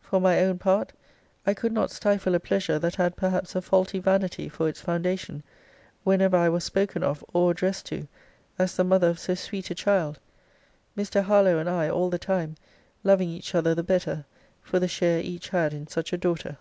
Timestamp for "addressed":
7.50-7.84